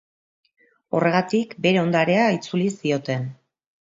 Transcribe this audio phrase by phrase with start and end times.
[0.99, 3.29] Horregatik, bere ondarea itzuli zioten.